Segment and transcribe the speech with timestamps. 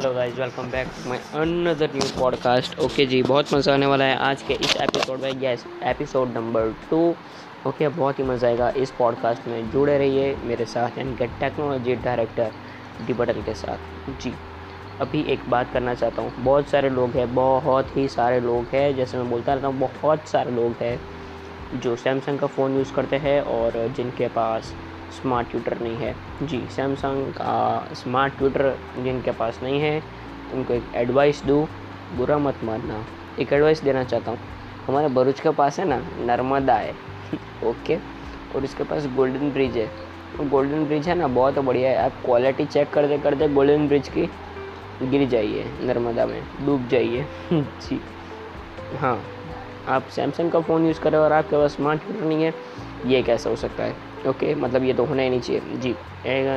[0.00, 4.16] Hello guys welcome back my another new podcast okay जी, बहुत मज़ा आने वाला है
[4.18, 7.00] आज के इस एपिसोड में। Yes episode number two
[7.66, 11.94] okay बहुत ही मज़ा आएगा इस पॉडकास्ट में। जुड़े रहिए मेरे साथ, यानी कि टेक्नोलॉजी
[11.96, 12.50] डायरेक्टर
[13.06, 14.32] डी बटल के साथ। जी,
[15.00, 18.94] अभी एक बात करना चाहता हूँ। बहुत सारे लोग हैं, बहुत ही सारे लोग हैं।
[18.96, 23.16] जैसे मैं बोलता रहता हूँ, बहुत सारे लोग हैं जो सैमसंग का फ़ोन यूज़ करते
[23.18, 24.74] हैं और जिनके पास
[25.10, 30.02] स्मार्ट ट्यूटर नहीं है। जी सैमसंग का स्मार्ट ट्यूटर जिनके पास नहीं है,
[30.54, 31.68] उनको एक एडवाइस दूँ,
[32.16, 33.04] बुरा मत मानना।
[33.38, 34.38] एक एडवाइस देना चाहता हूँ।
[34.86, 36.94] हमारे भरूच के पास है ना, नर्मदा है।
[37.64, 37.96] ओके
[38.56, 39.90] और इसके पास गोल्डन ब्रिज है।
[40.48, 44.30] गोल्डन ब्रिज है ना, बहुत बढ़िया है। आप क्वालिटी चेक करते करते गोल्डन ब्रिज की
[45.02, 48.00] गिर जाइए, नर्मदा में, डूब जाइए। जी।
[48.96, 49.24] हाँ
[49.88, 52.54] आप सैमसंग का फ़ोन यूज़ करें और आपके पास स्मार्ट ट्यूटर नहीं है,
[53.06, 54.09] ये कैसा हो सकता है?
[54.26, 55.94] ओके मतलब ये तो होना ही नहीं चाहिए। जी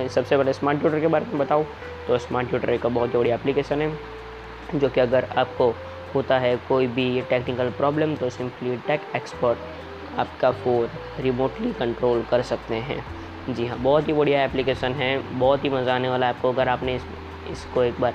[0.09, 1.65] सबसे पहले स्मार्ट ट्यूटर के बारे में बताऊँ
[2.07, 5.69] तो स्मार्ट ट्यूटर एक बहुत बड़ी एप्लीकेशन है जो कि अगर आपको
[6.15, 12.41] होता है कोई भी टेक्निकल प्रॉब्लम तो सिंपली टेक एक्सपर्ट आपका फ़ोन रिमोटली कंट्रोल कर
[12.41, 13.03] सकते हैं।
[13.49, 16.69] जी हाँ बहुत ही बढ़िया एप्लीकेशन है बहुत ही मज़ा आने वाला है आपको अगर
[16.69, 17.05] आपने इस,
[17.51, 18.13] इसको एक बार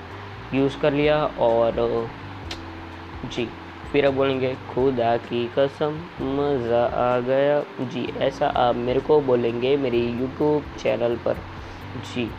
[0.53, 2.09] यूज़ कर लिया और
[3.25, 3.49] जी।
[3.91, 9.75] फिर आप बोलेंगे, खुदा की कसम, मज़ा आ गया। जी, ऐसा आप मेरे को बोलेंगे
[9.77, 11.37] मेरी यूट्यूब चैनल पर।
[12.05, 12.29] जी,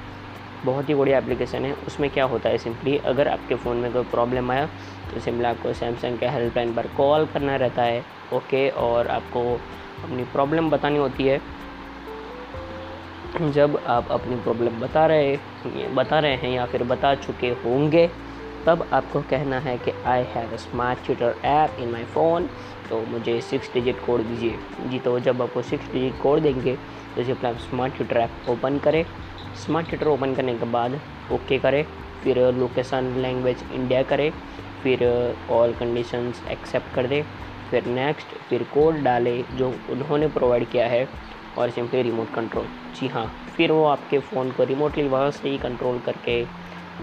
[0.64, 4.02] बहुत ही बढ़िया एप्लीकेशन है। उसमें क्या होता है सिंपली अगर आपके फ़ोन में कोई
[4.10, 4.66] प्रॉब्लम आया
[5.10, 9.42] तो सिंपली आपको सैमसंग के हेल्पलाइन पर कॉल करना रहता है ओके और आपको
[10.04, 11.40] अपनी प्रॉब्लम बतानी होती है।
[13.52, 15.36] जब आप अपनी प्रॉब्लम बता रहे
[15.94, 18.06] बता रहे हैं या फिर बता चुके होंगे
[18.66, 22.48] तब आपको कहना है कि I have smart tutor app in my phone
[22.90, 24.58] तो मुझे सिक्स डिजिट कोड दीजिए।
[24.88, 26.76] जी तो जब आपको सिक्स डिजिट कोड देंगे
[27.16, 29.04] तो सिर्फ़ आप स्मार्ट ट्यूटर ऐप ओपन करें।
[29.64, 31.00] स्मार्ट ट्यूटर ओपन करने के बाद
[31.32, 31.84] ओके करें।
[32.22, 34.30] फिर लोकेशन लैंग्वेज इंडिया करें।
[34.82, 35.04] फिर
[35.50, 37.22] ऑल कंडीशंस एक्सेप्ट कर दें।
[37.70, 41.08] फिर नेक्स्ट फिर कोड डालें जो उन्होंने प्रोवाइड किया है
[41.58, 42.66] और सिंपली रिमोट कंट्रोल
[42.96, 43.26] जी हाँ
[43.56, 46.42] फिर वो आपके फ़ोन को रिमोटली वहाँ से ही कंट्रोल करके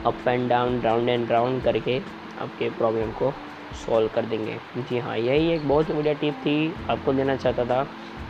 [0.06, 2.00] up and down round and round करके
[2.42, 3.32] आपके प्रॉब्लम को
[3.86, 7.66] सॉल्व कर देंगे। जी हाँ यही एक बहुत ही बढ़िया टिप थी, आपको देना चाहता
[7.66, 7.84] था।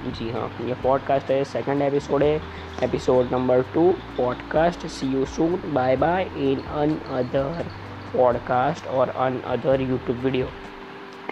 [0.07, 2.39] जी हाँ ये पॉडकास्ट है सेकंड एपिसोड है।
[2.83, 6.59] Episode number two podcast see you soon bye bye in
[7.17, 7.66] another
[8.13, 10.49] podcast और अन अदर यूट्यूब वीडियो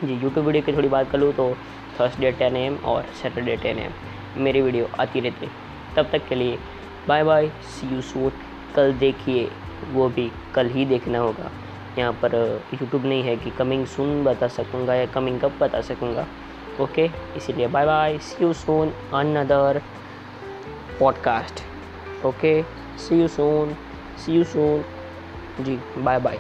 [0.03, 1.53] जी यूट्यूब वीडियो की थोड़ी बात कर लूँ तो
[1.99, 3.91] थर्सडे टेन एम और सैटरडे टेन एम
[4.43, 5.47] मेरी वीडियो आती रहती।
[5.95, 6.57] तब तक के लिए
[7.07, 8.31] bye bye see you soon
[8.75, 9.49] कल देखिए।
[9.93, 11.51] वो भी कल ही देखना होगा।
[11.97, 12.33] यहाँ पर
[12.73, 16.25] यूट्यूब नहीं है कि कमिंग सुन बता सकूँगा या कमिंग कब बता सकूँगा।
[16.81, 19.81] ओके इसीलिए bye bye see you soon another
[20.99, 21.61] podcast
[22.25, 22.61] okay
[22.97, 23.75] see you soon
[24.17, 24.83] see you soon
[25.61, 26.39] ji bye bye